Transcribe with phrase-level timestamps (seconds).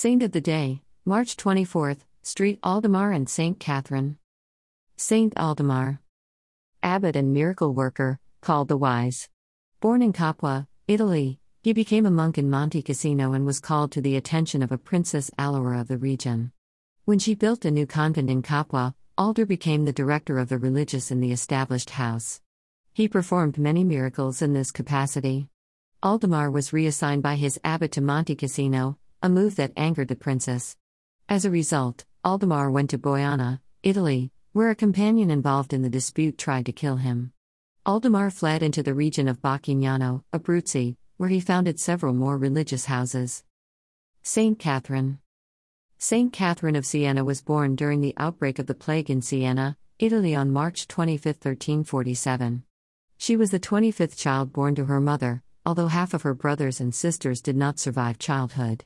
[0.00, 4.16] Saint of the Day, March 24th, Street Aldemar and Saint Catherine.
[4.96, 5.98] Saint Aldemar.
[6.84, 9.28] Abbot and miracle worker, called the Wise.
[9.80, 14.00] Born in Capua, Italy, he became a monk in Monte Cassino and was called to
[14.00, 16.52] the attention of a Princess Aloara of the region.
[17.04, 21.10] When she built a new convent in Capua, Alder became the director of the religious
[21.10, 22.40] in the established house.
[22.92, 25.48] He performed many miracles in this capacity.
[26.04, 30.76] Aldemar was reassigned by his abbot to Monte Cassino, a move that angered the princess.
[31.28, 36.38] As a result, Aldemar went to Boiano, Italy, where a companion involved in the dispute
[36.38, 37.32] tried to kill him.
[37.84, 43.42] Aldemar fled into the region of Bocchignano, Abruzzi, where he founded several more religious houses.
[44.22, 45.18] Saint Catherine
[45.98, 50.34] Saint Catherine of Siena was born during the outbreak of the plague in Siena, Italy
[50.34, 52.62] on March 25, 1347.
[53.16, 56.94] She was the 25th child born to her mother, although half of her brothers and
[56.94, 58.84] sisters did not survive childhood.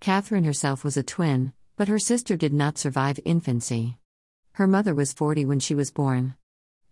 [0.00, 3.98] Catherine herself was a twin, but her sister did not survive infancy.
[4.52, 6.34] Her mother was 40 when she was born.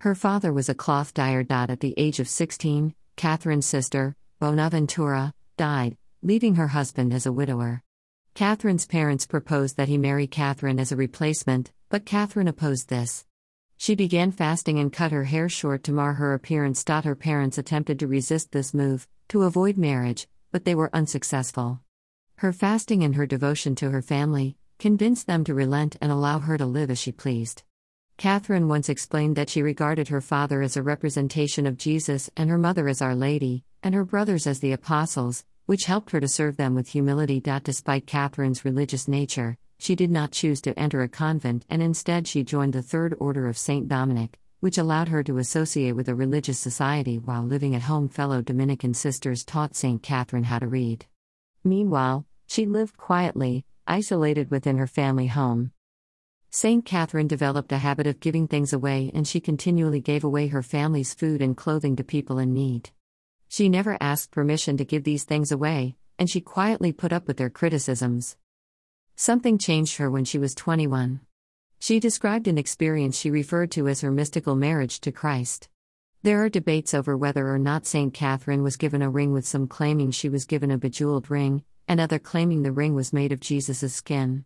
[0.01, 1.45] Her father was a cloth dyer.
[1.49, 7.83] At the age of 16, Catherine's sister, Bonaventura, died, leaving her husband as a widower.
[8.35, 13.25] Catherine's parents proposed that he marry Catherine as a replacement, but Catherine opposed this.
[13.77, 16.85] She began fasting and cut her hair short to mar her appearance.
[16.87, 21.81] Her parents attempted to resist this move, to avoid marriage, but they were unsuccessful.
[22.41, 26.59] Her fasting and her devotion to her family convinced them to relent and allow her
[26.59, 27.63] to live as she pleased.
[28.19, 32.59] Catherine once explained that she regarded her father as a representation of Jesus and her
[32.59, 36.59] mother as Our Lady, and her brothers as the apostles, which helped her to serve
[36.59, 37.41] them with humility.
[37.41, 42.45] Despite Catherine's religious nature, she did not choose to enter a convent and instead she
[42.45, 43.89] joined the Third Order of St.
[43.89, 48.11] Dominic, which allowed her to associate with a religious society while living at home.
[48.11, 50.03] Fellow Dominican sisters taught St.
[50.03, 51.07] Catherine how to read.
[51.67, 55.73] Meanwhile, she lived quietly, isolated within her family home.
[56.49, 56.85] St.
[56.85, 61.13] Catherine developed a habit of giving things away and she continually gave away her family's
[61.13, 62.91] food and clothing to people in need.
[63.49, 67.37] She never asked permission to give these things away, and she quietly put up with
[67.37, 68.37] their criticisms.
[69.17, 71.21] Something changed her when she was 21.
[71.81, 75.69] She described an experience she referred to as her mystical marriage to Christ.
[76.27, 78.13] There are debates over whether or not St.
[78.13, 82.01] Catherine was given a ring, with some claiming she was given a bejeweled ring, and
[82.01, 84.45] other claiming the ring was made of Jesus' skin.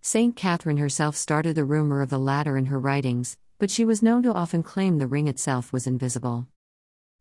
[0.00, 0.34] St.
[0.34, 4.24] Catherine herself started the rumor of the latter in her writings, but she was known
[4.24, 6.48] to often claim the ring itself was invisible.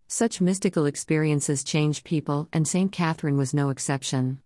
[0.07, 2.91] Such mystical experiences change people, and St.
[2.91, 4.39] Catherine was no exception.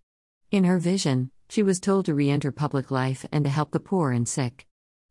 [0.50, 3.80] In her vision, she was told to re enter public life and to help the
[3.80, 4.66] poor and sick.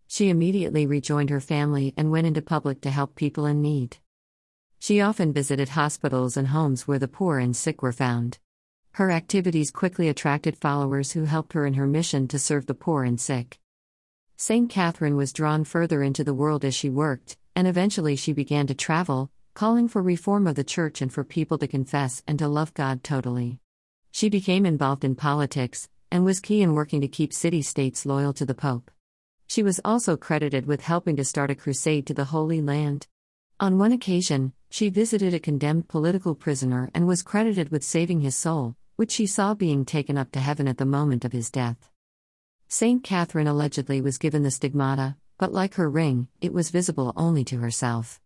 [0.08, 3.97] She immediately rejoined her family and went into public to help people in need.
[4.83, 8.39] She often visited hospitals and homes where the poor and sick were found.
[8.95, 13.05] Her activities quickly attracted followers who helped her in her mission to serve the poor
[13.05, 13.61] and sick.
[14.35, 14.69] St.
[14.69, 18.73] Catherine was drawn further into the world as she worked, and eventually she began to
[18.73, 22.73] travel, calling for reform of the church and for people to confess and to love
[22.73, 23.59] God totally.
[24.11, 28.33] She became involved in politics, and was key in working to keep city states loyal
[28.33, 28.91] to the Pope.
[29.47, 33.07] She was also credited with helping to start a crusade to the Holy Land.
[33.61, 38.35] On one occasion, she visited a condemned political prisoner and was credited with saving his
[38.35, 41.91] soul, which she saw being taken up to heaven at the moment of his death.
[42.67, 47.44] Saint Catherine allegedly was given the stigmata, but like her ring, it was visible only
[47.44, 48.19] to herself.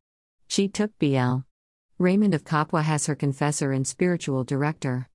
[0.47, 1.39] She took BL.
[1.97, 5.09] Raymond of Capua has her confessor and spiritual director.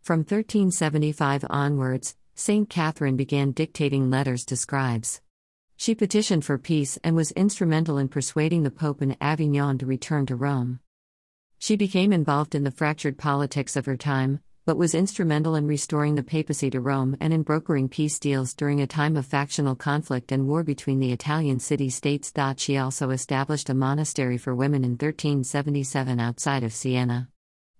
[0.00, 2.70] From 1375 onwards, St.
[2.70, 5.20] Catherine began dictating letters to scribes.
[5.76, 10.26] She petitioned for peace and was instrumental in persuading the Pope in Avignon to return
[10.26, 10.80] to Rome.
[11.58, 16.14] She became involved in the fractured politics of her time, but was instrumental in restoring
[16.14, 20.32] the papacy to Rome and in brokering peace deals during a time of factional conflict
[20.32, 22.32] and war between the Italian city states.
[22.56, 27.28] She also established a monastery for women in 1377 outside of Siena.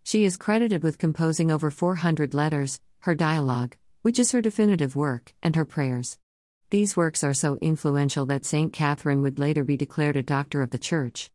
[0.03, 5.33] She is credited with composing over 400 letters, her dialogue, which is her definitive work,
[5.43, 6.19] and her prayers.
[6.74, 8.72] These works are so influential that St.
[8.72, 11.30] Catherine would later be declared a doctor of the Church.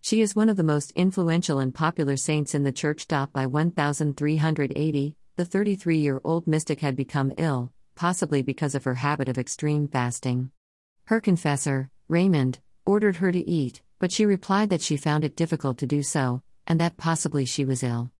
[0.00, 3.08] She is one of the most influential and popular saints in the Church.
[3.08, 9.28] By 1380, the 33 year old mystic had become ill, possibly because of her habit
[9.28, 10.52] of extreme fasting.
[11.06, 15.76] Her confessor, Raymond, ordered her to eat, but she replied that she found it difficult
[15.78, 18.12] to do so, and that possibly she was ill.